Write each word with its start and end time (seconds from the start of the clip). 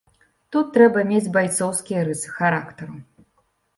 Тут 0.55 0.69
трэба 0.77 1.03
мець 1.11 1.29
байцоўскія 1.37 1.99
рысы 2.07 2.29
характару. 2.41 2.93